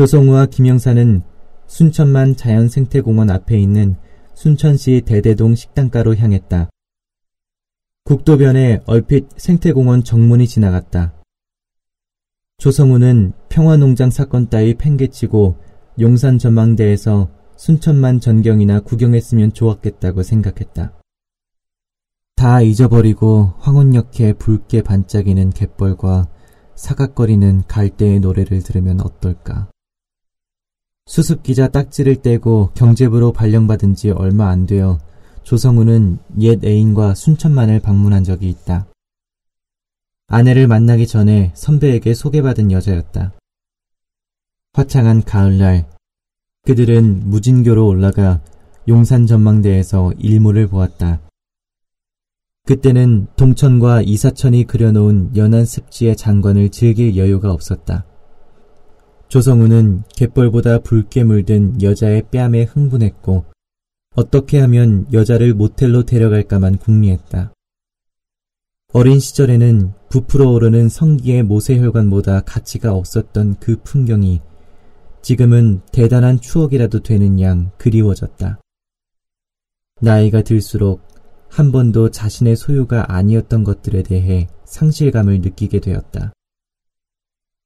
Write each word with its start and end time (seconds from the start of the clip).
조성우와 0.00 0.46
김영사는 0.46 1.20
순천만 1.66 2.34
자연생태공원 2.34 3.28
앞에 3.28 3.60
있는 3.60 3.96
순천시 4.32 5.02
대대동 5.04 5.54
식당가로 5.54 6.16
향했다. 6.16 6.70
국도변에 8.04 8.80
얼핏 8.86 9.28
생태공원 9.36 10.02
정문이 10.02 10.48
지나갔다. 10.48 11.12
조성우는 12.56 13.34
평화농장 13.50 14.10
사건 14.10 14.48
따위 14.48 14.72
팽개치고 14.72 15.56
용산 16.00 16.38
전망대에서 16.38 17.28
순천만 17.56 18.20
전경이나 18.20 18.80
구경했으면 18.80 19.52
좋았겠다고 19.52 20.22
생각했다. 20.22 20.94
다 22.36 22.62
잊어버리고 22.62 23.52
황혼역에 23.58 24.32
붉게 24.32 24.80
반짝이는 24.80 25.50
갯벌과 25.50 26.26
사각거리는 26.74 27.64
갈대의 27.68 28.20
노래를 28.20 28.62
들으면 28.62 29.02
어떨까. 29.02 29.68
수습기자 31.10 31.66
딱지를 31.66 32.22
떼고 32.22 32.70
경제부로 32.74 33.32
발령받은 33.32 33.96
지 33.96 34.10
얼마 34.10 34.48
안 34.48 34.64
되어 34.64 35.00
조성우는 35.42 36.18
옛 36.38 36.64
애인과 36.64 37.16
순천만을 37.16 37.80
방문한 37.80 38.22
적이 38.22 38.48
있다. 38.50 38.86
아내를 40.28 40.68
만나기 40.68 41.08
전에 41.08 41.50
선배에게 41.56 42.14
소개받은 42.14 42.70
여자였다. 42.70 43.32
화창한 44.72 45.24
가을날, 45.24 45.88
그들은 46.62 47.28
무진교로 47.28 47.88
올라가 47.88 48.40
용산 48.86 49.26
전망대에서 49.26 50.12
일몰을 50.16 50.68
보았다. 50.68 51.20
그때는 52.66 53.26
동천과 53.34 54.02
이사천이 54.02 54.64
그려놓은 54.68 55.34
연안 55.34 55.64
습지의 55.64 56.14
장관을 56.14 56.68
즐길 56.68 57.16
여유가 57.16 57.50
없었다. 57.50 58.06
조성우는 59.30 60.02
갯벌보다 60.16 60.80
붉게 60.80 61.22
물든 61.22 61.80
여자의 61.80 62.24
뺨에 62.32 62.64
흥분했고 62.64 63.44
어떻게 64.16 64.58
하면 64.58 65.06
여자를 65.12 65.54
모텔로 65.54 66.02
데려갈까만 66.02 66.78
궁리했다. 66.78 67.52
어린 68.92 69.20
시절에는 69.20 69.92
부풀어 70.08 70.50
오르는 70.50 70.88
성기의 70.88 71.44
모세혈관보다 71.44 72.40
가치가 72.40 72.92
없었던 72.92 73.60
그 73.60 73.76
풍경이 73.84 74.40
지금은 75.22 75.82
대단한 75.92 76.40
추억이라도 76.40 77.04
되는 77.04 77.40
양 77.40 77.70
그리워졌다. 77.78 78.58
나이가 80.00 80.42
들수록 80.42 81.06
한 81.48 81.70
번도 81.70 82.10
자신의 82.10 82.56
소유가 82.56 83.04
아니었던 83.14 83.62
것들에 83.62 84.02
대해 84.02 84.48
상실감을 84.64 85.40
느끼게 85.40 85.78
되었다. 85.78 86.32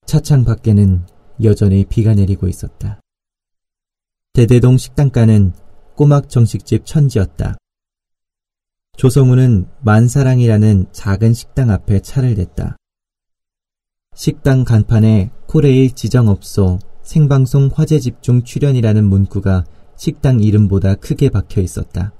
차창 0.05 0.45
밖에는 0.45 1.07
여전히 1.43 1.85
비가 1.85 2.15
내리고 2.15 2.49
있었다. 2.49 3.01
대대동 4.33 4.79
식당가는 4.79 5.53
꼬막 5.97 6.29
정식집 6.29 6.87
천지였다. 6.87 7.57
조성우는 8.97 9.67
만사랑이라는 9.81 10.87
작은 10.93 11.33
식당 11.33 11.71
앞에 11.71 12.01
차를 12.01 12.35
댔다. 12.35 12.77
식당 14.15 14.65
간판에 14.65 15.31
코레일 15.47 15.93
지정업소 15.93 16.79
생방송 17.03 17.71
화재 17.75 17.99
집중 17.99 18.43
출연이라는 18.43 19.05
문구가 19.05 19.65
식당 19.97 20.41
이름보다 20.41 20.95
크게 20.95 21.29
박혀 21.31 21.61
있었다. 21.61 22.13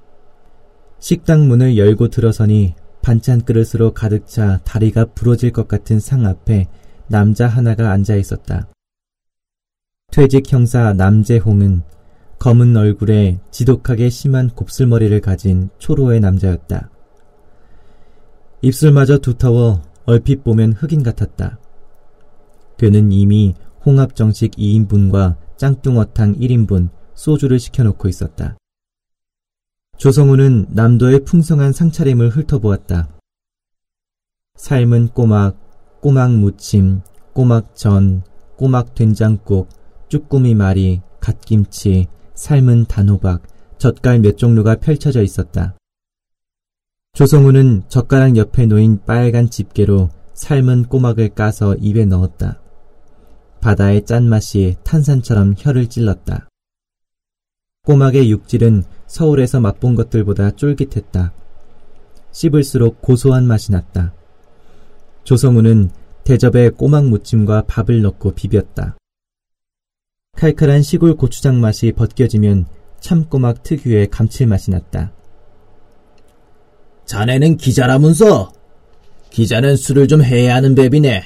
식당 0.99 1.49
문을 1.49 1.77
열고 1.77 2.09
들어서니 2.09 2.75
반찬 3.03 3.43
그릇으로 3.43 3.93
가득 3.93 4.27
차 4.27 4.59
다리가 4.65 5.07
부러질 5.15 5.53
것 5.53 5.69
같은 5.69 6.01
상 6.01 6.27
앞에 6.27 6.67
남자 7.09 7.47
하나가 7.47 7.91
앉아 7.91 8.17
있었다. 8.17 8.69
퇴직 10.15 10.53
형사 10.53 10.93
남재홍은 10.93 11.83
검은 12.39 12.77
얼굴에 12.77 13.41
지독하게 13.51 14.11
심한 14.11 14.49
곱슬머리를 14.49 15.21
가진 15.21 15.71
초로의 15.79 16.21
남자였다. 16.21 16.89
입술마저 18.63 19.19
두터워 19.19 19.83
얼핏 20.05 20.45
보면 20.45 20.75
흑인 20.75 21.03
같았다. 21.03 21.59
그는 22.79 23.11
이미 23.11 23.57
홍합정식 23.85 24.53
2인분과 24.53 25.37
짱뚱어탕 25.57 26.37
1인분, 26.37 26.91
소주를 27.15 27.59
시켜놓고 27.59 28.07
있었다. 28.07 28.57
조성우는 29.97 30.67
남도의 30.69 31.25
풍성한 31.25 31.73
상차림을 31.73 32.29
훑어보았다. 32.29 33.09
삶은 34.55 35.09
꼬막, 35.09 36.01
꼬막 36.01 36.31
무침, 36.35 37.01
꼬막 37.33 37.75
전, 37.75 38.23
꼬막 38.57 38.95
된장국, 38.95 39.69
쭈꾸미 40.15 40.55
말이, 40.55 41.01
갓김치, 41.19 42.07
삶은 42.35 42.85
단호박, 42.85 43.43
젓갈 43.79 44.21
몇 44.21 44.39
종류가 44.39 44.77
펼쳐져 44.77 45.25
있었다. 45.25 45.77
조성우는 47.15 47.83
젓가락 47.89 48.37
옆에 48.37 48.67
놓인 48.67 49.01
빨간 49.05 49.51
집게로 49.51 50.11
삶은 50.35 50.85
꼬막을 50.85 51.31
까서 51.31 51.75
입에 51.75 52.05
넣었다. 52.05 52.61
바다의 53.61 54.05
짠맛이 54.05 54.77
탄산처럼 54.85 55.57
혀를 55.59 55.89
찔렀다. 55.89 56.49
꼬막의 57.83 58.31
육질은 58.31 58.85
서울에서 59.09 59.59
맛본 59.59 59.97
것들보다 59.97 60.53
쫄깃했다. 60.53 61.33
씹을수록 62.31 63.03
고소한 63.03 63.49
맛이 63.49 63.73
났다. 63.73 64.15
조성우는 65.25 65.91
대접에 66.23 66.71
꼬막 66.71 67.07
무침과 67.09 67.65
밥을 67.67 68.01
넣고 68.03 68.31
비볐다. 68.37 68.97
칼칼한 70.37 70.83
시골 70.83 71.17
고추장 71.17 71.61
맛이 71.61 71.93
벗겨지면 71.93 72.67
참꼬막 73.01 73.63
특유의 73.63 74.09
감칠맛이 74.09 74.71
났다. 74.71 75.13
자네는 77.05 77.57
기자라면서? 77.57 78.53
기자는 79.31 79.77
술을 79.77 80.09
좀 80.09 80.23
해야 80.23 80.55
하는 80.55 80.75
뱀이네. 80.75 81.23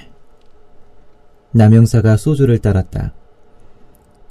남영사가 1.53 2.17
소주를 2.17 2.59
따랐다. 2.59 3.15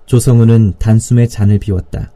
조성우는 0.06 0.76
단숨에 0.80 1.28
잔을 1.28 1.60
비웠다. 1.60 2.12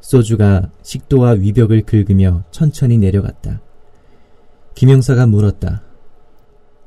소주가 0.00 0.70
식도와 0.82 1.32
위벽을 1.32 1.82
긁으며 1.82 2.44
천천히 2.50 2.98
내려갔다. 2.98 3.60
김영사가 4.74 5.26
물었다. 5.26 5.82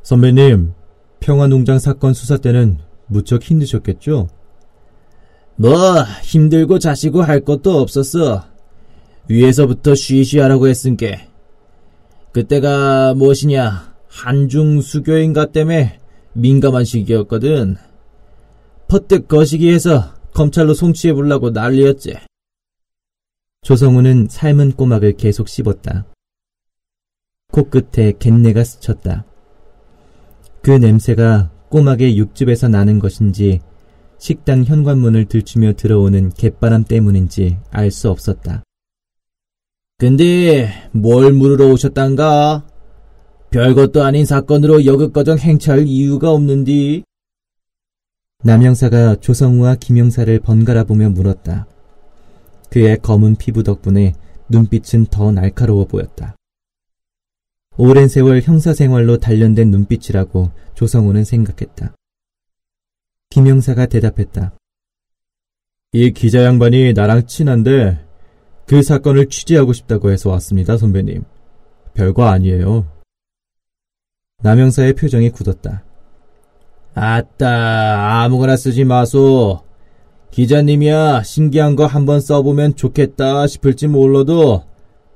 선배님, 0.04 0.74
평화농장 1.20 1.78
사건 1.80 2.14
수사 2.14 2.38
때는 2.38 2.80
무척 3.08 3.44
힘드셨겠죠? 3.44 4.28
뭐 5.62 6.02
힘들고 6.24 6.80
자시고 6.80 7.22
할 7.22 7.42
것도 7.42 7.78
없었어. 7.78 8.44
위에서부터 9.30 9.94
쉬쉬하라고 9.94 10.68
했으니께. 10.68 11.28
그때가 12.32 13.14
무엇이냐 13.14 13.94
한중 14.08 14.82
수교인가 14.82 15.52
때문에 15.52 16.00
민감한 16.34 16.84
시기였거든. 16.84 17.76
퍼뜩 18.88 19.28
거시기해서 19.28 20.16
검찰로 20.34 20.74
송치해 20.74 21.14
보려고 21.14 21.52
난리였지. 21.52 22.16
조성우는 23.62 24.30
삶은 24.32 24.72
꼬막을 24.72 25.16
계속 25.18 25.48
씹었다. 25.48 26.06
코끝에 27.52 28.14
갯내가 28.18 28.64
스쳤다. 28.64 29.26
그 30.64 30.72
냄새가 30.72 31.52
꼬막의 31.70 32.18
육즙에서 32.18 32.68
나는 32.68 32.98
것인지 32.98 33.62
식당 34.22 34.64
현관문을 34.64 35.26
들추며 35.26 35.74
들어오는 35.74 36.30
갯바람 36.30 36.84
때문인지 36.84 37.58
알 37.72 37.90
수 37.90 38.08
없었다. 38.12 38.64
근데 39.98 40.70
뭘 40.92 41.34
물으러 41.34 41.70
오셨단가? 41.70 42.68
별것도 43.50 44.04
아닌 44.04 44.24
사건으로 44.24 44.86
여극거정 44.86 45.40
행차할 45.40 45.88
이유가 45.88 46.30
없는디? 46.30 47.04
남영사가 48.44 49.16
조성우와 49.16 49.78
김영사를 49.78 50.40
번갈아 50.42 50.84
보며 50.84 51.10
물었다. 51.10 51.66
그의 52.70 53.00
검은 53.02 53.38
피부 53.38 53.64
덕분에 53.64 54.14
눈빛은 54.50 55.08
더 55.08 55.32
날카로워 55.32 55.86
보였다. 55.86 56.36
오랜 57.76 58.08
세월 58.08 58.42
형사 58.42 58.76
생활로 58.76 59.18
단련된 59.18 59.72
눈빛이라고 59.72 60.52
조성우는 60.76 61.24
생각했다. 61.24 61.96
김영사가 63.32 63.86
대답했다. 63.86 64.54
이 65.94 66.12
기자 66.12 66.44
양반이 66.44 66.94
나랑 66.94 67.28
친한데 67.28 68.06
그 68.68 68.84
사건을 68.84 69.28
취재하고 69.30 69.74
싶다고 69.74 70.12
해서 70.12 70.30
왔습니다, 70.32 70.78
선배님. 70.78 71.24
별거 71.94 72.26
아니에요. 72.26 72.86
남영사의 74.44 74.94
표정이 74.94 75.30
굳었다. 75.30 75.84
아따, 76.94 78.24
아무거나 78.24 78.58
쓰지 78.58 78.84
마소. 78.84 79.64
기자님이야 80.32 81.24
신기한 81.24 81.76
거 81.76 81.86
한번 81.86 82.20
써보면 82.20 82.76
좋겠다 82.76 83.48
싶을지 83.48 83.88
몰라도 83.88 84.66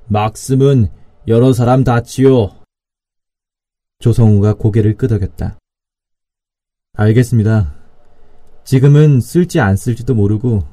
막 0.08 0.38
쓰면 0.38 0.90
여러 1.28 1.52
사람 1.52 1.84
다치요. 1.84 2.52
조성우가 4.00 4.54
고개를 4.54 4.96
끄덕였다. 4.96 5.58
알겠습니다. 6.94 7.75
지금은 8.66 9.22
쓸지 9.22 9.60
안 9.60 9.78
쓸지도 9.78 10.16
모르고 10.16 10.64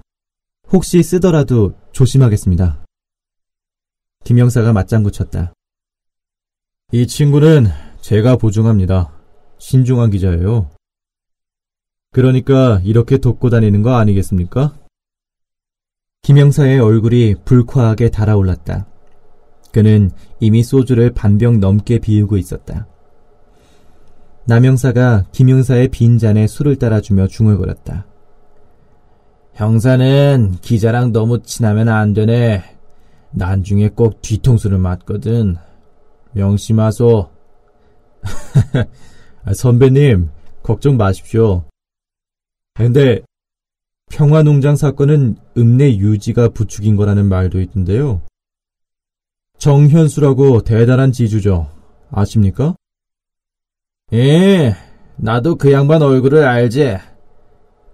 혹시 0.73 1.03
쓰더라도 1.03 1.75
조심하겠습니다. 1.93 2.83
김영사가 4.25 4.73
맞장구 4.73 5.13
쳤다. 5.13 5.53
이 6.93 7.07
친구는 7.07 7.67
제가 8.01 8.37
보증합니다. 8.37 9.13
신중한 9.59 10.11
기자예요. 10.11 10.71
그러니까 12.13 12.81
이렇게 12.83 13.19
돕고 13.19 13.51
다니는 13.51 13.83
거 13.83 13.95
아니겠습니까? 13.97 14.75
김영사의 16.23 16.81
얼굴이 16.81 17.37
불쾌하게 17.45 18.11
달아올랐다. 18.11 18.87
그는 19.71 20.11
이미 20.41 20.63
소주를 20.63 21.13
반 21.13 21.37
병 21.37 21.61
넘게 21.61 21.99
비우고 21.99 22.39
있었다. 22.39 22.87
남영사가 24.45 25.27
김영사의 25.33 25.89
빈 25.89 26.19
잔에 26.19 26.47
술을 26.47 26.77
따라주며 26.77 27.29
중얼거렸다. 27.29 28.07
형사는 29.55 30.57
기자랑 30.61 31.13
너무 31.13 31.43
친하면 31.43 31.89
안 31.89 32.13
되네. 32.13 32.63
난중에 33.31 33.91
꼭 33.91 34.21
뒤통수를 34.21 34.79
맞거든. 34.79 35.57
명심하소. 36.33 37.31
아, 39.45 39.55
선배님, 39.55 40.31
걱정 40.63 40.97
마십시오. 40.97 41.65
근데 42.75 43.21
평화농장 44.11 44.77
사건은 44.77 45.37
읍내 45.57 45.97
유지가 45.99 46.49
부추긴 46.49 46.97
거라는 46.97 47.29
말도 47.29 47.61
있던데요. 47.61 48.23
정현수라고 49.59 50.63
대단한 50.63 51.13
지주죠. 51.13 51.69
아십니까? 52.11 52.75
예, 54.13 54.75
나도 55.17 55.57
그 55.57 55.73
양반 55.73 56.03
얼굴을 56.03 56.45
알지. 56.45 56.99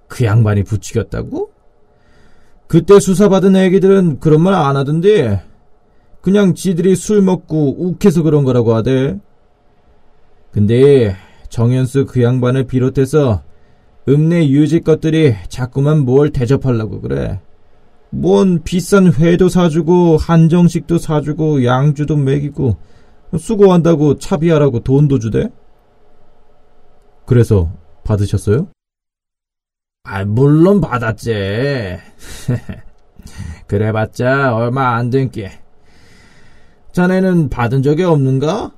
그 0.09 0.25
양반이 0.25 0.65
부추겼다고? 0.65 1.51
그때 2.67 2.99
수사받은 2.99 3.55
애기들은 3.57 4.21
그런 4.21 4.43
말 4.43 4.55
안 4.55 4.77
하던데. 4.77 5.43
그냥 6.21 6.55
지들이 6.55 6.97
술 6.97 7.23
먹고 7.23 7.77
욱해서 7.79 8.23
그런 8.23 8.45
거라고 8.45 8.75
하대. 8.75 9.19
근데 10.51 11.15
정현수 11.49 12.07
그 12.07 12.23
양반을 12.23 12.65
비롯해서 12.65 13.43
읍내 14.09 14.49
유지 14.49 14.81
것들이 14.81 15.35
자꾸만 15.49 16.01
뭘 16.01 16.31
대접하려고 16.31 17.01
그래. 17.01 17.41
뭔 18.11 18.63
비싼 18.65 19.13
회도 19.13 19.49
사주고 19.49 20.17
한정식도 20.17 20.99
사주고 20.99 21.65
양주도 21.65 22.17
먹이고 22.17 22.77
수고한다고 23.39 24.19
차비하라고 24.19 24.81
돈도 24.81 25.19
주대. 25.19 25.49
그래서 27.29 27.71
받으셨어요? 28.05 28.69
아, 30.05 30.25
물론 30.25 30.81
받았지. 30.81 31.31
그래봤자 33.69 34.57
얼마 34.57 34.95
안 34.97 35.11
된 35.11 35.31
게. 35.31 35.51
자네는 36.93 37.51
받은 37.51 37.83
적이 37.83 38.05
없는가? 38.05 38.73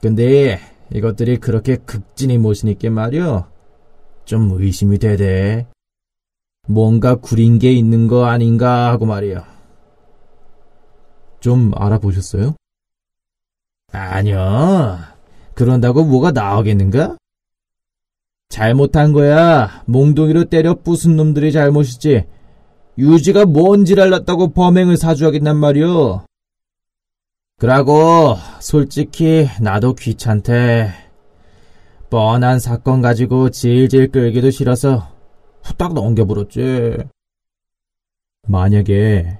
근데 0.00 0.58
이것들이 0.94 1.36
그렇게 1.36 1.76
극진히 1.76 2.38
모시니까 2.38 2.88
말이여. 2.88 3.50
좀 4.24 4.50
의심이 4.58 4.98
되대. 4.98 5.66
뭔가 6.66 7.16
구린 7.16 7.58
게 7.58 7.70
있는 7.70 8.08
거 8.08 8.24
아닌가 8.24 8.88
하고 8.90 9.04
말이여. 9.04 9.44
좀 11.40 11.70
알아보셨어요? 11.76 12.56
아니요. 13.92 14.98
그런다고 15.54 16.02
뭐가 16.04 16.32
나오겠는가? 16.32 17.16
잘못한 18.48 19.12
거야. 19.12 19.82
몽둥이로 19.86 20.44
때려 20.44 20.74
부순 20.74 21.16
놈들이 21.16 21.52
잘못이지. 21.52 22.24
유지가 22.98 23.44
뭔 23.44 23.84
지랄 23.84 24.10
났다고 24.10 24.52
범행을 24.52 24.96
사주하겠단 24.96 25.56
말이오. 25.56 26.22
그러고 27.58 28.36
솔직히 28.60 29.48
나도 29.60 29.94
귀찮대. 29.94 30.90
뻔한 32.08 32.60
사건 32.60 33.02
가지고 33.02 33.50
질질 33.50 34.12
끌기도 34.12 34.50
싫어서 34.50 35.08
후딱 35.62 35.94
넘겨버렸지. 35.94 36.96
만약에 38.46 39.38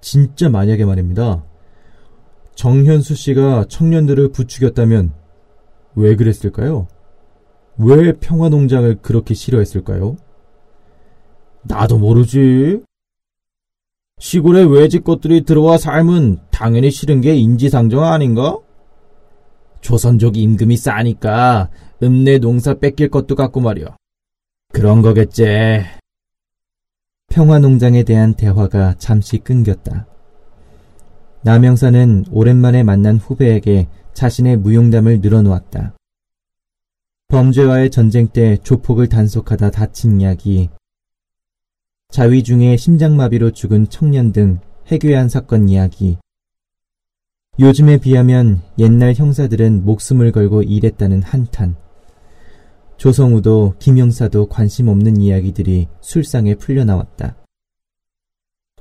진짜 0.00 0.48
만약에 0.48 0.84
말입니다. 0.84 1.44
정현수 2.54 3.14
씨가 3.14 3.66
청년들을 3.68 4.32
부추겼다면 4.32 5.12
왜 5.94 6.16
그랬을까요? 6.16 6.88
왜 7.84 8.12
평화농장을 8.12 9.02
그렇게 9.02 9.34
싫어했을까요? 9.34 10.16
나도 11.62 11.98
모르지. 11.98 12.82
시골에 14.18 14.62
외집 14.62 15.04
것들이 15.04 15.42
들어와 15.42 15.78
삶은 15.78 16.38
당연히 16.50 16.90
싫은 16.90 17.20
게 17.20 17.34
인지상정 17.34 18.04
아닌가? 18.04 18.58
조선족 19.80 20.36
임금이 20.36 20.76
싸니까 20.76 21.70
읍내 22.02 22.38
농사 22.38 22.74
뺏길 22.74 23.08
것도 23.08 23.34
같고 23.34 23.60
말이야. 23.60 23.96
그런 24.72 25.02
거겠지. 25.02 25.44
평화농장에 27.30 28.04
대한 28.04 28.34
대화가 28.34 28.94
잠시 28.98 29.38
끊겼다. 29.38 30.06
남영사는 31.42 32.26
오랜만에 32.30 32.84
만난 32.84 33.16
후배에게 33.16 33.88
자신의 34.14 34.58
무용담을 34.58 35.20
늘어놓았다. 35.20 35.94
범죄와의 37.32 37.88
전쟁 37.88 38.28
때 38.28 38.58
조폭을 38.58 39.08
단속하다 39.08 39.70
다친 39.70 40.20
이야기, 40.20 40.68
자위 42.10 42.42
중에 42.42 42.76
심장마비로 42.76 43.52
죽은 43.52 43.88
청년 43.88 44.32
등 44.32 44.60
해괴한 44.88 45.30
사건 45.30 45.70
이야기, 45.70 46.18
요즘에 47.58 47.96
비하면 47.96 48.60
옛날 48.78 49.14
형사들은 49.14 49.86
목숨을 49.86 50.30
걸고 50.30 50.62
일했다는 50.62 51.22
한탄, 51.22 51.74
조성우도 52.98 53.76
김영사도 53.78 54.48
관심 54.48 54.88
없는 54.88 55.16
이야기들이 55.16 55.88
술상에 56.02 56.56
풀려나왔다. 56.56 57.36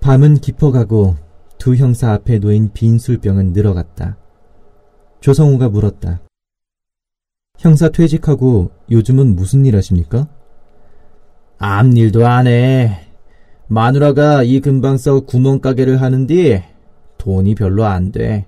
밤은 0.02 0.42
깊어가고 0.42 1.16
두 1.58 1.78
형사 1.78 2.12
앞에 2.12 2.40
놓인 2.40 2.74
빈 2.74 3.00
술병은 3.00 3.54
늘어갔다. 3.54 4.18
조성우가 5.22 5.70
물었다. 5.70 6.20
형사 7.62 7.90
퇴직하고 7.90 8.72
요즘은 8.90 9.36
무슨 9.36 9.68
일 9.68 9.76
하십니까? 9.76 10.28
아무 11.60 11.96
일도 11.96 12.26
안 12.26 12.48
해. 12.48 13.06
마누라가 13.68 14.42
이 14.42 14.60
근방서 14.62 15.22
구멍가게를 15.22 16.02
하는데 16.02 16.68
돈이 17.20 17.54
별로 17.54 17.86
안 17.86 18.12
돼. 18.12 18.48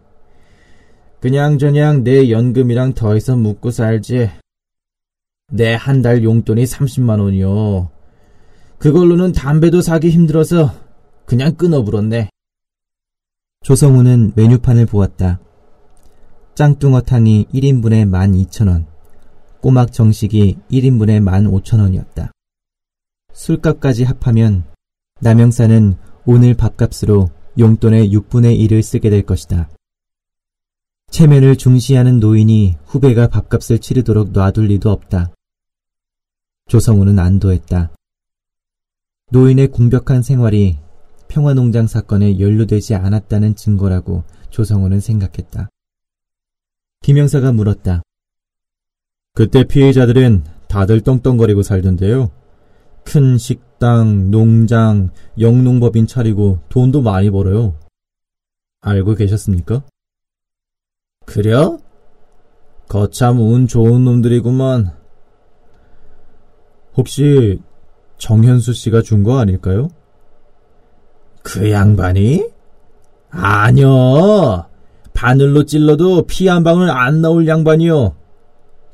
그냥저냥 1.19 2.03
내 2.03 2.31
연금이랑 2.31 2.95
더해서 2.95 3.35
묵고 3.35 3.69
살지. 3.69 4.31
내 5.51 5.75
한 5.75 6.01
달 6.01 6.23
용돈이 6.23 6.63
30만 6.63 7.19
원이요. 7.21 7.91
그걸로는 8.79 9.31
담배도 9.33 9.81
사기 9.81 10.09
힘들어서 10.09 10.73
그냥 11.25 11.53
끊어버렸네. 11.53 12.29
조성우는 13.61 14.33
메뉴판을 14.35 14.87
보았다. 14.87 15.39
짱뚱어탕이 16.55 17.45
1인분에 17.53 18.09
12,000원, 18.09 18.85
꼬막 19.63 19.93
정식이 19.93 20.57
1인분에 20.69 21.23
15,000원이었다. 21.23 22.31
술값까지 23.31 24.03
합하면 24.03 24.65
남영사는 25.21 25.95
오늘 26.25 26.53
밥값으로 26.53 27.29
용돈의 27.57 28.09
6분의 28.09 28.59
1을 28.59 28.81
쓰게 28.81 29.09
될 29.09 29.21
것이다. 29.21 29.69
체면을 31.11 31.55
중시하는 31.55 32.19
노인이 32.19 32.75
후배가 32.85 33.27
밥값을 33.29 33.79
치르도록 33.79 34.31
놔둘 34.31 34.65
리도 34.65 34.91
없다. 34.91 35.33
조성우는 36.67 37.17
안도했다. 37.17 37.95
노인의 39.31 39.69
궁벽한 39.69 40.23
생활이 40.23 40.79
평화농장 41.29 41.87
사건에 41.87 42.37
연루되지 42.37 42.95
않았다는 42.95 43.55
증거라고 43.55 44.25
조성우는 44.49 44.99
생각했다. 44.99 45.69
김영사가 47.01 47.53
물었다. 47.53 48.01
그때 49.33 49.63
피해자들은 49.63 50.43
다들 50.67 51.01
떵떵거리고 51.01 51.63
살던데요. 51.63 52.29
큰 53.03 53.37
식당, 53.37 54.29
농장, 54.31 55.09
영농법인 55.39 56.07
차리고 56.07 56.59
돈도 56.69 57.01
많이 57.01 57.29
벌어요. 57.31 57.75
알고 58.81 59.15
계셨습니까? 59.15 59.81
그려? 61.25 61.79
거참 62.87 63.39
운 63.39 63.67
좋은 63.67 64.03
놈들이구먼. 64.05 64.91
혹시 66.95 67.59
정현수 68.19 68.73
씨가 68.73 69.01
준 69.01 69.23
거 69.23 69.39
아닐까요? 69.39 69.89
그 71.41 71.71
양반이? 71.71 72.45
아니요. 73.31 74.67
바늘로 75.13 75.63
찔러도 75.63 76.23
피 76.27 76.47
한 76.47 76.63
방울 76.63 76.89
안 76.91 77.21
나올 77.21 77.47
양반이요. 77.47 78.15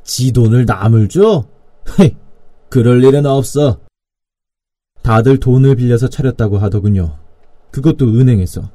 지 0.09 0.31
돈을 0.31 0.65
남을 0.65 1.07
줘? 1.07 1.45
헤, 1.99 2.15
그럴 2.67 3.03
일은 3.03 3.27
없어. 3.27 3.79
다들 5.03 5.39
돈을 5.39 5.75
빌려서 5.75 6.09
차렸다고 6.09 6.57
하더군요. 6.57 7.19
그것도 7.69 8.07
은행에서. 8.07 8.71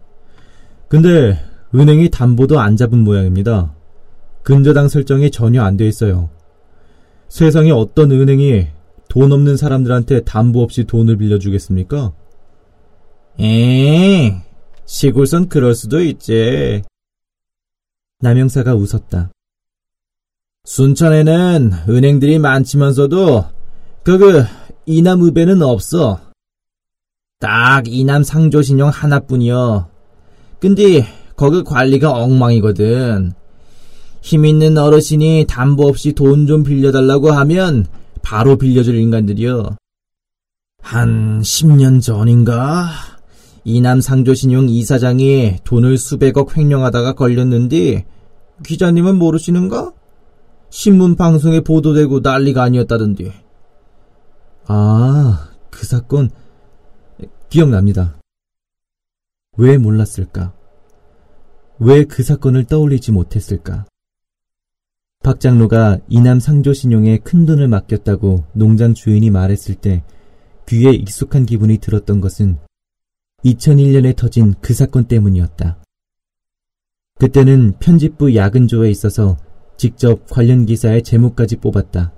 근데 0.88 1.36
은행이 1.74 2.10
담보도 2.10 2.60
안 2.60 2.76
잡은 2.76 3.00
모양입니다. 3.00 3.74
근저당 4.44 4.86
설정이 4.86 5.32
전혀 5.32 5.62
안 5.62 5.76
돼 5.76 5.88
있어요. 5.88 6.30
세상에 7.28 7.72
어떤 7.72 8.12
은행이 8.12 8.68
돈 9.08 9.32
없는 9.32 9.56
사람들한테 9.56 10.20
담보 10.20 10.62
없이 10.62 10.84
돈을 10.84 11.16
빌려주겠습니까? 11.16 12.12
에 13.40 14.36
시골선 14.86 15.48
그럴 15.48 15.74
수도 15.74 16.00
있지. 16.00 16.82
남영사가 18.20 18.76
웃었다. 18.76 19.32
순천에는 20.64 21.72
은행들이 21.88 22.38
많지만서도 22.38 23.44
그그 24.02 24.44
이남읍에는 24.86 25.62
없어. 25.62 26.20
딱 27.38 27.84
이남 27.86 28.22
상조신용 28.22 28.88
하나뿐이여. 28.88 29.88
근데 30.60 31.06
거기 31.36 31.62
관리가 31.62 32.12
엉망이거든. 32.12 33.32
힘 34.22 34.46
있는 34.46 34.78
어르신이 34.78 35.44
담보 35.48 35.86
없이 35.86 36.12
돈 36.12 36.46
좀 36.46 36.64
빌려달라고 36.64 37.30
하면 37.32 37.86
바로 38.22 38.56
빌려줄 38.56 38.94
인간들이여. 38.96 39.76
한 40.80 41.40
10년 41.42 42.00
전인가? 42.00 42.86
이남 43.64 44.00
상조신용 44.00 44.68
이사장이 44.70 45.56
돈을 45.64 45.98
수백억 45.98 46.56
횡령하다가 46.56 47.14
걸렸는데 47.14 48.06
기자님은 48.64 49.16
모르시는가? 49.16 49.92
신문 50.74 51.14
방송에 51.14 51.60
보도되고 51.60 52.18
난리가 52.18 52.64
아니었다던데. 52.64 53.32
아, 54.66 55.50
그 55.70 55.86
사건 55.86 56.30
기억납니다. 57.48 58.18
왜 59.56 59.78
몰랐을까? 59.78 60.52
왜 61.78 62.04
그 62.04 62.24
사건을 62.24 62.64
떠올리지 62.64 63.12
못했을까? 63.12 63.86
박 65.22 65.38
장로가 65.38 66.00
이남 66.08 66.40
상조신용에 66.40 67.18
큰 67.18 67.46
돈을 67.46 67.68
맡겼다고 67.68 68.42
농장 68.52 68.94
주인이 68.94 69.30
말했을 69.30 69.76
때 69.76 70.02
귀에 70.68 70.90
익숙한 70.90 71.46
기분이 71.46 71.78
들었던 71.78 72.20
것은 72.20 72.58
2001년에 73.44 74.16
터진 74.16 74.54
그 74.60 74.74
사건 74.74 75.04
때문이었다. 75.04 75.78
그때는 77.20 77.78
편집부 77.78 78.34
야근조에 78.34 78.90
있어서 78.90 79.36
직접 79.76 80.26
관련 80.28 80.66
기사의 80.66 81.02
제목까지 81.02 81.56
뽑았다. 81.56 82.14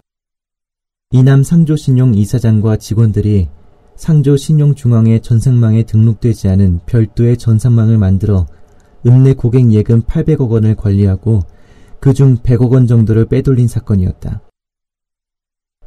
이남 1.12 1.42
상조신용 1.42 2.14
이사장과 2.14 2.76
직원들이 2.76 3.48
상조신용중앙회 3.96 5.20
전산망에 5.20 5.84
등록되지 5.84 6.48
않은 6.48 6.80
별도의 6.86 7.36
전산망을 7.36 7.96
만들어 7.96 8.46
읍내 9.06 9.34
고객 9.34 9.72
예금 9.72 10.02
800억 10.02 10.50
원을 10.50 10.74
관리하고 10.74 11.40
그중 12.00 12.38
100억 12.38 12.72
원 12.72 12.86
정도를 12.86 13.26
빼돌린 13.26 13.68
사건이었다. 13.68 14.42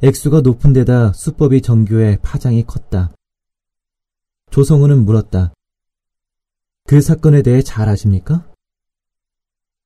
액수가 0.02 0.40
높은 0.40 0.72
데다 0.72 1.12
수법이 1.12 1.60
정교해 1.60 2.18
파장이 2.22 2.64
컸다. 2.64 3.12
조성우는 4.50 5.04
물었다. 5.04 5.52
그 6.86 7.00
사건에 7.00 7.42
대해 7.42 7.62
잘 7.62 7.88
아십니까? 7.88 8.46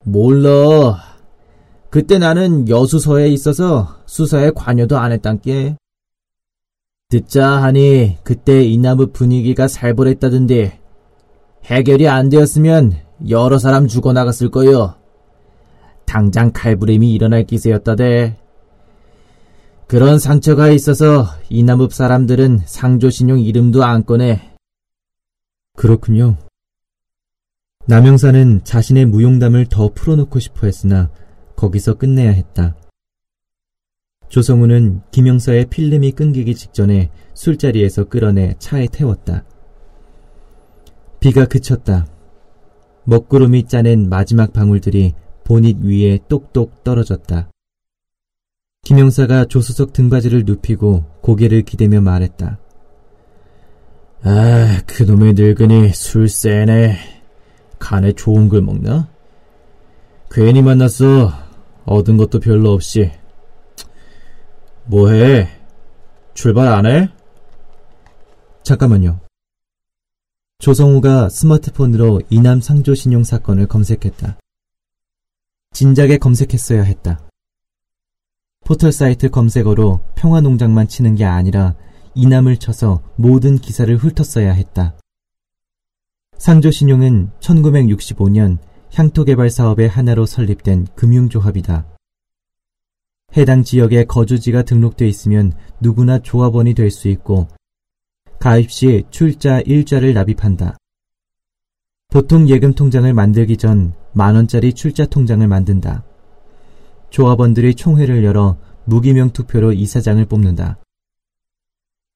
몰라. 0.04 1.13
그때 1.94 2.18
나는 2.18 2.68
여수서에 2.68 3.28
있어서 3.28 4.00
수사에 4.06 4.50
관여도 4.50 4.98
안 4.98 5.12
했단께. 5.12 5.76
듣자 7.08 7.62
하니 7.62 8.18
그때 8.24 8.64
이나무 8.64 9.12
분위기가 9.12 9.68
살벌했다던데 9.68 10.80
해결이 11.66 12.08
안 12.08 12.30
되었으면 12.30 12.94
여러 13.28 13.58
사람 13.58 13.86
죽어나갔을 13.86 14.50
거요. 14.50 14.96
당장 16.04 16.50
칼부림이 16.52 17.14
일어날 17.14 17.44
기세였다대. 17.44 18.38
그런 19.86 20.18
상처가 20.18 20.70
있어서 20.70 21.26
이나무 21.48 21.88
사람들은 21.88 22.62
상조신용 22.64 23.38
이름도 23.38 23.84
안 23.84 24.04
꺼내. 24.04 24.50
그렇군요. 25.76 26.38
남영사는 27.86 28.64
자신의 28.64 29.06
무용담을 29.06 29.66
더 29.66 29.92
풀어놓고 29.94 30.40
싶어 30.40 30.66
했으나 30.66 31.08
거기서 31.56 31.94
끝내야 31.94 32.30
했다. 32.30 32.76
조성우는 34.28 35.02
김영사의 35.10 35.66
필름이 35.66 36.12
끊기기 36.12 36.54
직전에 36.54 37.10
술자리에서 37.34 38.04
끌어내 38.04 38.54
차에 38.58 38.88
태웠다. 38.90 39.44
비가 41.20 41.44
그쳤다. 41.44 42.06
먹구름이 43.04 43.66
짜낸 43.68 44.08
마지막 44.08 44.52
방울들이 44.52 45.14
보닛 45.44 45.78
위에 45.82 46.18
똑똑 46.28 46.82
떨어졌다. 46.84 47.50
김영사가 48.82 49.46
조수석 49.46 49.92
등받이를 49.92 50.44
눕히고 50.44 51.04
고개를 51.20 51.62
기대며 51.62 52.00
말했다. 52.00 52.58
아, 54.22 54.80
그놈의 54.86 55.34
늙은이 55.34 55.90
술 55.90 56.28
세네. 56.28 56.96
간에 57.78 58.12
좋은 58.12 58.48
걸 58.48 58.62
먹나? 58.62 59.08
괜히 60.30 60.62
만났어. 60.62 61.43
얻은 61.86 62.16
것도 62.16 62.40
별로 62.40 62.72
없이. 62.72 63.10
뭐해? 64.86 65.48
출발 66.34 66.68
안 66.68 66.86
해? 66.86 67.08
잠깐만요. 68.62 69.20
조성우가 70.58 71.28
스마트폰으로 71.28 72.22
이남 72.30 72.60
상조 72.60 72.94
신용 72.94 73.22
사건을 73.24 73.66
검색했다. 73.66 74.38
진작에 75.72 76.18
검색했어야 76.18 76.82
했다. 76.82 77.28
포털 78.64 78.92
사이트 78.92 79.28
검색어로 79.28 80.00
평화농장만 80.14 80.88
치는 80.88 81.16
게 81.16 81.24
아니라 81.24 81.74
이남을 82.14 82.56
쳐서 82.56 83.02
모든 83.16 83.58
기사를 83.58 83.94
훑었어야 83.96 84.52
했다. 84.52 84.96
상조 86.38 86.70
신용은 86.70 87.30
1965년 87.40 88.58
향토 88.94 89.24
개발 89.24 89.50
사업의 89.50 89.88
하나로 89.88 90.24
설립된 90.24 90.86
금융조합이다. 90.94 91.84
해당 93.36 93.64
지역에 93.64 94.04
거주지가 94.04 94.62
등록돼 94.62 95.08
있으면 95.08 95.52
누구나 95.80 96.20
조합원이 96.20 96.74
될 96.74 96.92
수 96.92 97.08
있고 97.08 97.48
가입 98.38 98.70
시 98.70 99.02
출자 99.10 99.60
일자를 99.62 100.14
납입한다. 100.14 100.76
보통 102.12 102.48
예금 102.48 102.74
통장을 102.74 103.12
만들기 103.12 103.56
전 103.56 103.94
만원짜리 104.12 104.72
출자 104.72 105.06
통장을 105.06 105.44
만든다. 105.44 106.04
조합원들이 107.10 107.74
총회를 107.74 108.22
열어 108.22 108.56
무기명 108.84 109.30
투표로 109.30 109.72
이사장을 109.72 110.24
뽑는다. 110.26 110.78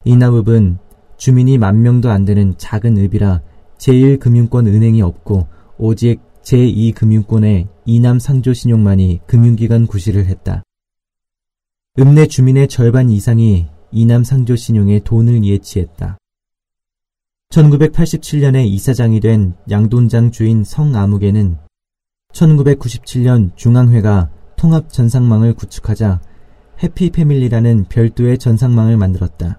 이남읍은 0.05 0.77
주민이 1.17 1.57
만 1.57 1.81
명도 1.81 2.09
안 2.09 2.23
되는 2.23 2.57
작은 2.57 2.97
읍이라 2.97 3.41
제1금융권 3.79 4.67
은행이 4.67 5.01
없고 5.01 5.47
오직 5.77 6.21
제2금융권의 6.49 7.67
이남 7.85 8.17
상조신용만이 8.17 9.21
금융기관 9.27 9.85
구실을 9.85 10.25
했다. 10.25 10.63
읍내 11.99 12.25
주민의 12.25 12.67
절반 12.67 13.11
이상이 13.11 13.67
이남 13.91 14.23
상조신용에 14.23 15.01
돈을 15.03 15.43
예치했다. 15.43 16.17
1987년에 17.51 18.65
이사장이 18.65 19.19
된 19.19 19.53
양돈장 19.69 20.31
주인 20.31 20.63
성아무개는 20.63 21.57
1997년 22.33 23.55
중앙회가 23.55 24.31
통합 24.55 24.89
전상망을 24.89 25.53
구축하자 25.53 26.19
해피패밀리라는 26.81 27.85
별도의 27.89 28.39
전상망을 28.39 28.97
만들었다. 28.97 29.57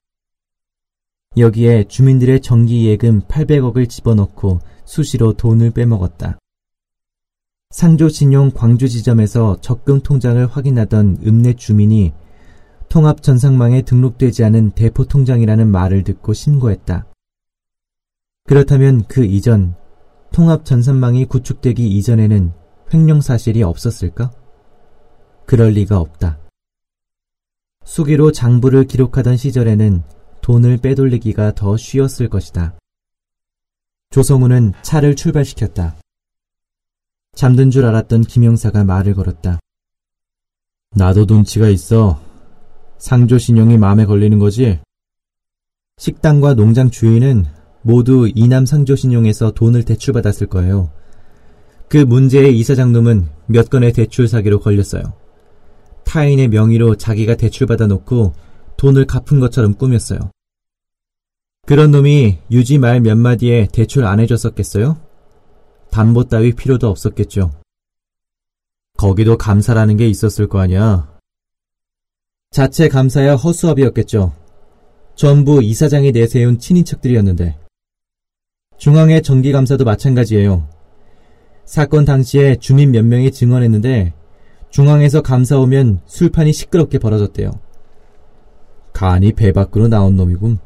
여기에 1.37 1.85
주민들의 1.85 2.40
정기 2.40 2.87
예금 2.87 3.23
800억을 3.23 3.88
집어넣고 3.88 4.59
수시로 4.85 5.35
돈을 5.35 5.70
빼먹었다. 5.70 6.38
상조신용 7.71 8.50
광주지점에서 8.50 9.61
적금 9.61 10.00
통장을 10.00 10.45
확인하던 10.45 11.19
읍내 11.25 11.55
주민이 11.55 12.12
통합 12.89 13.23
전상망에 13.23 13.83
등록되지 13.83 14.43
않은 14.45 14.73
대포 14.73 15.05
통장이라는 15.05 15.69
말을 15.69 16.03
듣고 16.03 16.33
신고했다. 16.33 17.07
그렇다면 18.45 19.05
그 19.07 19.25
이전 19.25 19.77
통합 20.33 20.65
전산망이 20.65 21.27
구축되기 21.27 21.89
이전에는 21.97 22.53
횡령 22.93 23.21
사실이 23.21 23.62
없었을까? 23.62 24.33
그럴 25.47 25.71
리가 25.71 26.00
없다. 26.00 26.41
수기로 27.85 28.33
장부를 28.33 28.85
기록하던 28.85 29.37
시절에는 29.37 30.03
돈을 30.41 30.79
빼돌리기가 30.79 31.55
더 31.55 31.77
쉬웠을 31.77 32.29
것이다. 32.29 32.75
조성우는 34.11 34.73
차를 34.83 35.15
출발시켰다. 35.15 35.95
잠든 37.35 37.71
줄 37.71 37.85
알았던 37.87 38.23
김영사가 38.23 38.85
말을 38.85 39.15
걸었다. 39.15 39.61
나도 40.95 41.25
눈치가 41.27 41.69
있어. 41.69 42.21
상조 42.99 43.39
신용이 43.39 43.79
마음에 43.79 44.05
걸리는 44.05 44.39
거지? 44.39 44.79
식당과 45.99 46.55
농장 46.55 46.91
주인은 46.91 47.47
모두 47.83 48.31
이남 48.35 48.67
상조 48.67 48.97
신용에서 48.97 49.53
돈을 49.53 49.85
대출받았을 49.85 50.49
거예요. 50.49 50.91
그 51.89 51.99
문제의 51.99 52.59
이사장 52.59 52.93
놈은 52.93 53.29
몇 53.47 53.71
건의 53.71 53.93
대출 53.93 54.29
사기로 54.29 54.61
걸렸어요. 54.61 55.03
타인의 56.05 56.49
명의로 56.49 56.97
자기가 56.97 57.37
대출받아 57.37 57.87
놓고 57.87 58.35
돈을 58.77 59.07
갚은 59.07 59.41
것처럼 59.41 59.75
꾸몄어요. 59.75 60.31
그런 61.67 61.91
놈이 61.91 62.39
유지 62.51 62.79
말 62.79 63.01
몇 63.01 63.17
마디에 63.17 63.69
대출 63.73 64.05
안 64.05 64.19
해줬었겠어요? 64.21 64.99
담보 65.90 66.25
따위 66.25 66.52
필요도 66.52 66.88
없었겠죠. 66.88 67.50
거기도 68.97 69.37
감사라는 69.37 69.97
게 69.97 70.09
있었을 70.09 70.49
거 70.49 70.61
아니야. 70.61 71.11
자체 72.50 72.88
감사야 72.88 73.37
허수아비였겠죠. 73.37 74.35
전부 75.14 75.62
이사장이 75.62 76.12
내세운 76.12 76.59
친인척들이었는데. 76.59 77.59
중앙의 78.78 79.23
정기감사도 79.23 79.85
마찬가지예요. 79.85 80.68
사건 81.64 82.04
당시에 82.04 82.56
주민 82.56 82.90
몇 82.90 83.04
명이 83.04 83.30
증언했는데 83.30 84.12
중앙에서 84.70 85.23
감사 85.23 85.59
오면 85.59 86.00
술판이 86.06 86.52
시끄럽게 86.52 86.99
벌어졌대요. 86.99 87.52
간이 88.92 89.32
배 89.32 89.52
밖으로 89.52 89.88
나온 89.88 90.16
놈이군. 90.16 90.59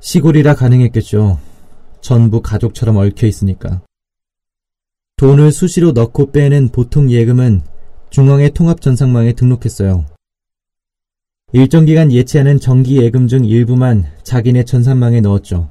시골이라 0.00 0.54
가능했겠죠. 0.54 1.38
전부 2.00 2.42
가족처럼 2.42 2.96
얽혀 2.96 3.26
있으니까. 3.26 3.82
돈을 5.16 5.52
수시로 5.52 5.92
넣고 5.92 6.32
빼는 6.32 6.70
보통 6.70 7.10
예금은 7.10 7.62
중앙의 8.10 8.50
통합전상망에 8.52 9.34
등록했어요. 9.34 10.06
일정 11.52 11.84
기간 11.84 12.12
예치하는 12.12 12.58
정기 12.58 13.02
예금 13.02 13.26
중 13.26 13.44
일부만 13.44 14.04
자기네 14.22 14.64
전산망에 14.64 15.20
넣었죠. 15.20 15.68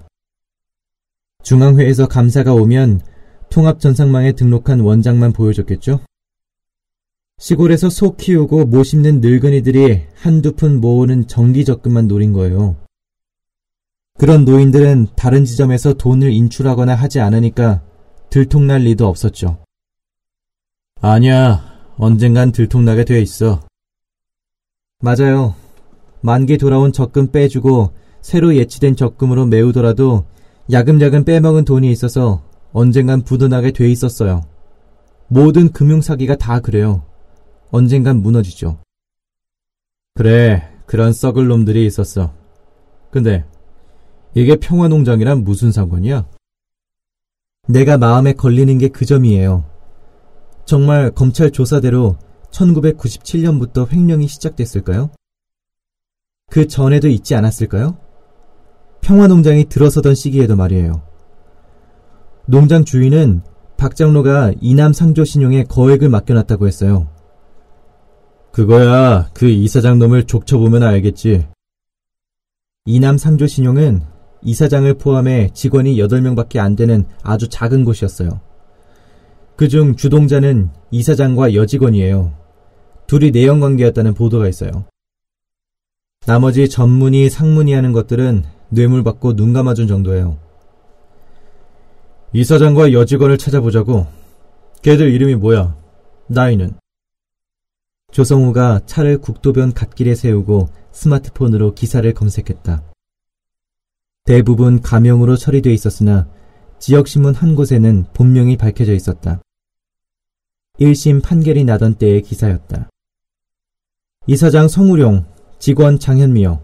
중앙회에서 1.43 2.07
감사가 2.07 2.53
오면 2.53 3.01
통합 3.50 3.79
전상망에 3.79 4.33
등록한 4.33 4.81
원장만 4.81 5.33
보여줬겠죠? 5.33 6.01
시골에서 7.39 7.89
소 7.89 8.15
키우고 8.15 8.65
모 8.65 8.83
심는 8.83 9.21
늙은이들이 9.21 10.01
한두 10.13 10.51
푼 10.53 10.81
모으는 10.81 11.27
정기 11.27 11.63
적금만 11.63 12.07
노린 12.07 12.33
거예요. 12.33 12.75
그런 14.19 14.43
노인들은 14.43 15.07
다른 15.15 15.45
지점에서 15.45 15.93
돈을 15.93 16.33
인출하거나 16.33 16.93
하지 16.93 17.21
않으니까 17.21 17.81
들통날 18.29 18.81
리도 18.81 19.07
없었죠. 19.07 19.63
아니야, 20.99 21.63
언젠간 21.97 22.51
들통나게 22.51 23.05
돼 23.05 23.21
있어. 23.21 23.61
맞아요. 24.99 25.55
만기 26.19 26.57
돌아온 26.57 26.91
적금 26.91 27.31
빼주고 27.31 27.93
새로 28.21 28.57
예치된 28.57 28.97
적금으로 28.97 29.45
메우더라도 29.45 30.25
야금야금 30.69 31.23
빼먹은 31.23 31.63
돈이 31.63 31.89
있어서 31.89 32.43
언젠간 32.73 33.21
부도나게 33.21 33.71
돼 33.71 33.89
있었어요. 33.89 34.43
모든 35.29 35.71
금융사기가 35.71 36.35
다 36.35 36.59
그래요. 36.59 37.05
언젠간 37.71 38.21
무너지죠. 38.21 38.79
그래, 40.15 40.69
그런 40.85 41.13
썩을 41.13 41.47
놈들이 41.47 41.85
있었어. 41.85 42.33
근데 43.11 43.45
이게 44.36 44.55
평화농장이란 44.55 45.43
무슨 45.43 45.71
상관이야? 45.71 46.27
내가 47.67 47.98
마음에 47.98 48.33
걸리는 48.33 48.77
게 48.77 48.89
그 48.89 49.05
점이에요. 49.05 49.63
정말 50.65 51.12
검찰 51.12 51.51
조사대로 51.51 52.17
1997년부터 52.51 53.91
횡령이 53.91 54.27
시작됐을까요? 54.27 55.09
그 56.50 56.67
전에도 56.67 57.07
있지 57.07 57.36
않았을까요? 57.36 57.98
평화농장이 59.01 59.65
들어서던 59.65 60.15
시기에도 60.15 60.56
말이에요. 60.56 61.01
농장 62.45 62.84
주인은 62.86 63.41
박 63.77 63.95
장로가 63.95 64.53
이남 64.60 64.93
상조 64.93 65.23
신용에 65.25 65.63
거액을 65.63 66.10
맡겨놨다고 66.10 66.67
했어요. 66.67 67.08
그거야 68.51 69.30
그 69.34 69.47
이사장 69.47 69.99
놈을 69.99 70.25
족쳐보면 70.25 70.84
알겠지. 70.84 71.47
이남 72.86 73.17
상조 73.17 73.47
신용은 73.47 74.01
이사장을 74.43 74.93
포함해 74.95 75.49
직원이 75.54 75.95
8명밖에 75.97 76.60
안 76.60 76.75
되는 76.75 77.06
아주 77.23 77.47
작은 77.49 77.86
곳이었어요. 77.86 78.41
그중 79.56 79.95
주동자는 79.95 80.69
이사장과 80.91 81.54
여직원이에요. 81.54 82.34
둘이 83.08 83.32
내연 83.32 83.60
관계였다는 83.60 84.13
보도가 84.13 84.47
있어요. 84.47 84.86
나머지 86.25 86.69
전문의, 86.69 87.30
상문의 87.30 87.73
하는 87.73 87.91
것들은 87.91 88.43
뇌물 88.69 89.04
받고 89.04 89.36
눈 89.36 89.52
감아준 89.52 89.88
정도예요. 89.88 90.38
이사장과 92.34 92.93
여직원을 92.93 93.38
찾아보자고. 93.38 94.06
걔들 94.82 95.12
이름이 95.12 95.36
뭐야? 95.36 95.75
나이는? 96.28 96.75
조성우가 98.12 98.82
차를 98.86 99.17
국도변 99.17 99.73
갓길에 99.73 100.15
세우고 100.15 100.69
스마트폰으로 100.91 101.73
기사를 101.73 102.12
검색했다. 102.13 102.84
대부분 104.29 104.79
가명으로 104.79 105.37
처리돼 105.37 105.73
있었으나 105.73 106.27
지역신문 106.77 107.33
한 107.33 107.55
곳에는 107.55 108.05
본명이 108.13 108.57
밝혀져 108.57 108.93
있었다. 108.93 109.41
1심 110.79 111.23
판결이 111.23 111.63
나던 111.63 111.95
때의 111.95 112.21
기사였다. 112.21 112.91
이사장 114.27 114.67
성우룡, 114.67 115.25
직원 115.57 115.97
장현미요. 115.97 116.61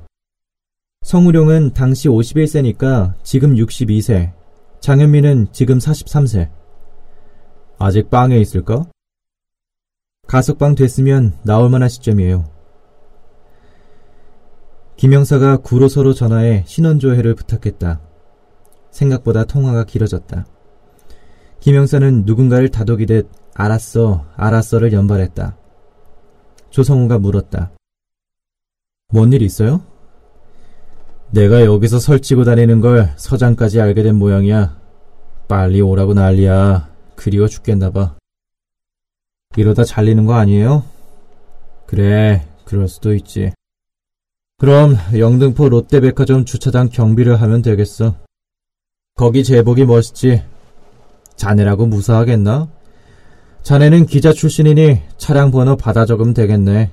성우룡은 1.01 1.73
당시 1.73 2.08
51세니까 2.08 3.15
지금 3.23 3.56
62세, 3.56 4.32
장현미는 4.80 5.47
지금 5.51 5.80
43세. 5.80 6.51
아직 7.80 8.12
빵에 8.12 8.38
있을까? 8.38 8.86
가석방 10.28 10.75
됐으면 10.75 11.36
나올 11.41 11.71
만한 11.71 11.89
시점이에요. 11.89 12.55
김영사가 14.98 15.58
구로서로 15.58 16.14
전화해 16.14 16.64
신원조회를 16.66 17.36
부탁했다. 17.36 18.00
생각보다 18.92 19.44
통화가 19.44 19.84
길어졌다. 19.86 20.46
김영사는 21.60 22.24
누군가를 22.26 22.70
다독이듯 22.70 23.30
알았어, 23.54 24.26
알았어를 24.36 24.94
연발했다. 24.94 25.58
조성우가 26.70 27.20
물었다. 27.20 27.72
뭔 29.12 29.34
일 29.34 29.42
있어요? 29.42 29.82
내가 31.32 31.66
여기서 31.66 32.00
설치고 32.00 32.44
다니는 32.44 32.82
걸 32.82 33.14
서장까지 33.18 33.82
알게 33.82 34.04
된 34.04 34.16
모양이야. 34.16 34.80
빨리 35.48 35.82
오라고 35.82 36.14
난리야. 36.14 36.90
그리워 37.16 37.48
죽겠나 37.48 37.92
봐. 37.92 38.16
이러다 39.58 39.84
잘리는 39.84 40.26
거 40.26 40.34
아니에요? 40.36 40.84
그래, 41.86 42.48
그럴 42.66 42.88
수도 42.88 43.14
있지. 43.14 43.52
그럼 44.58 44.96
영등포 45.13 45.68
롯데백화점 45.68 46.46
주차장 46.46 46.89
경비를 46.89 47.41
하면 47.41 47.62
되겠어. 47.62 48.15
거기 49.15 49.44
제복이 49.44 49.86
멋있지. 49.86 50.44
자네라고 51.36 51.86
무사하겠나? 51.88 52.70
자네는 53.63 54.06
기자 54.06 54.32
출신이니 54.32 55.02
차량 55.18 55.52
번호 55.52 55.76
받아 55.76 56.06
적으면 56.06 56.34
되겠네. 56.34 56.91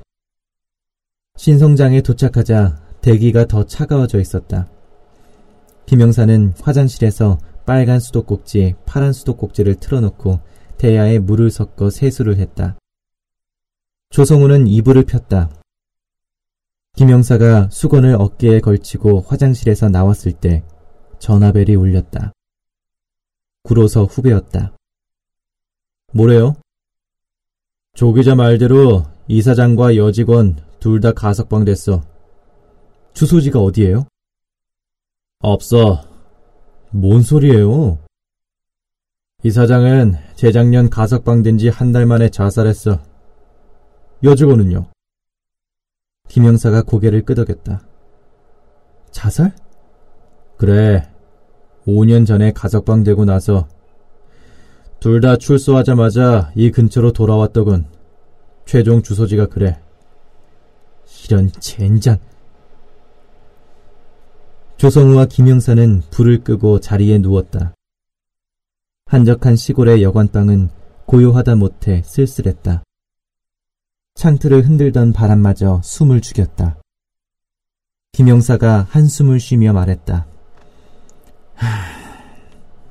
신성장에 1.37 2.01
도착하자 2.01 2.81
대기가 3.01 3.47
더 3.47 3.65
차가워져 3.65 4.21
있었다. 4.21 4.69
김영사는 5.87 6.55
화장실에서 6.61 7.39
빨간 7.65 8.01
수도꼭지, 8.01 8.75
파란 8.87 9.13
수도꼭지를 9.13 9.77
틀어놓고 9.77 10.41
대야에 10.79 11.21
물을 11.21 11.51
섞어 11.51 11.91
세수를 11.91 12.39
했다. 12.39 12.77
조성우는 14.11 14.67
이불을 14.67 15.05
폈다. 15.05 15.51
김영사가 16.97 17.71
수건을 17.71 18.17
어깨에 18.19 18.61
걸치고 18.61 19.23
화장실에서 19.23 19.89
나왔을 19.89 20.33
때 20.33 20.63
전화벨이 21.19 21.75
울렸다. 21.75 22.33
구로서 23.63 24.05
후배였다. 24.05 24.77
뭐래요? 26.13 26.57
조 27.95 28.13
기자 28.13 28.35
말대로 28.35 29.05
이사장과 29.29 29.97
여직원 29.97 30.57
둘 30.81 31.01
다 31.01 31.13
가석방 31.13 31.65
됐어. 31.65 32.03
주소지가 33.15 33.61
어디예요? 33.61 34.07
없어. 35.41 36.05
뭔 36.91 37.23
소리예요? 37.23 37.99
이사장은 39.45 40.15
재작년 40.37 40.91
가석방 40.91 41.43
된 41.43 41.57
지 41.57 41.69
한 41.71 41.93
달 41.93 42.05
만에 42.07 42.29
자살했어. 42.29 43.01
여직원은요? 44.23 44.87
김영사가 46.33 46.81
고개를 46.85 47.27
끄덕였다. 47.27 47.83
자살? 49.11 49.55
그래. 50.57 51.07
5년 51.87 52.27
전에 52.27 52.53
가석방 52.53 53.05
되고 53.05 53.27
나서 53.27 53.69
둘 54.99 55.21
다 55.21 55.37
출소하자마자 55.37 56.53
이 56.55 56.71
근처로 56.71 57.13
돌아왔더군. 57.13 57.85
최종 58.65 59.03
주소지가 59.03 59.49
그래. 59.49 59.79
이런 61.29 61.51
젠장. 61.61 62.17
조성우와 64.79 65.27
김영사는 65.27 66.01
불을 66.11 66.45
끄고 66.45 66.81
자리에 66.81 67.19
누웠다. 67.19 67.75
한적한 69.05 69.57
시골의 69.57 70.03
여관방은 70.03 70.71
고요하다 71.05 71.57
못해 71.57 72.01
쓸쓸했다. 72.07 72.85
창틀을 74.23 74.63
흔들던 74.67 75.13
바람마저 75.13 75.81
숨을 75.83 76.21
죽였다. 76.21 76.79
김영사가 78.13 78.87
한숨을 78.91 79.41
쉬며 79.41 79.73
말했다. 79.73 80.27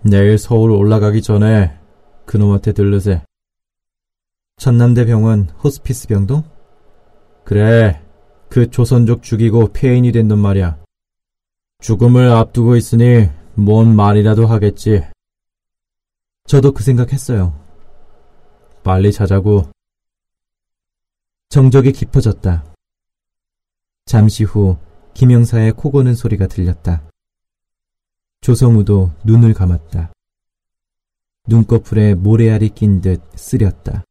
내일 0.04 0.38
서울 0.38 0.72
올라가기 0.72 1.22
전에 1.22 1.78
그놈한테 2.26 2.72
들르세. 2.74 3.22
전남대 4.58 5.06
병원 5.06 5.50
호스피스 5.64 6.08
병동? 6.08 6.44
그래, 7.44 8.02
그 8.50 8.70
조선족 8.70 9.22
죽이고 9.24 9.70
폐인이 9.74 10.12
된 10.12 10.28
놈 10.28 10.40
말이야. 10.40 10.78
죽음을 11.82 12.30
앞두고 12.32 12.76
있으니 12.76 13.30
뭔 13.56 13.96
말이라도 13.96 14.48
하겠지. 14.48 15.04
저도 16.48 16.72
그 16.74 16.84
생각했어요. 16.84 17.54
빨리 18.84 19.12
자자고. 19.12 19.70
정적이 21.52 21.92
깊어졌다. 21.92 22.64
잠시 24.06 24.46
후 24.46 24.78
김영사의 25.14 25.74
코 25.74 25.92
고는 25.92 26.16
소리가 26.16 26.48
들렸다. 26.48 27.04
조성우도 28.40 29.12
눈을 29.26 29.54
감았다. 29.54 30.14
눈꺼풀에 31.50 32.16
모래알이 32.16 32.70
낀 32.70 33.02
듯 33.02 33.22
쓰렸다. 33.36 34.06